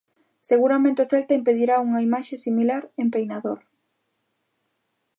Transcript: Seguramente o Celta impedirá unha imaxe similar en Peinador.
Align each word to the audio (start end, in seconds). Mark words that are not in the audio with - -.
Seguramente 0.49 1.03
o 1.03 1.09
Celta 1.11 1.37
impedirá 1.39 1.75
unha 1.87 2.03
imaxe 2.07 2.35
similar 2.45 2.81
en 3.01 3.07
Peinador. 3.13 3.59